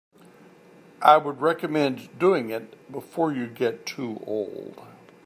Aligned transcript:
I 1.03 1.17
would 1.17 1.41
recommend 1.41 2.17
doing 2.17 2.49
it 2.49 2.91
before 2.91 3.31
you 3.31 3.45
get 3.45 3.85
too 3.85 4.19
old. 4.25 4.81